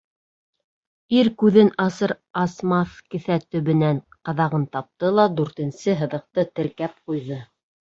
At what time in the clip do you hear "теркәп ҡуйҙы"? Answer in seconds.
6.59-7.43